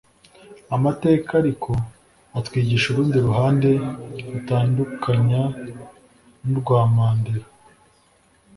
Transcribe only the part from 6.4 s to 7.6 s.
n’u rwa Mandela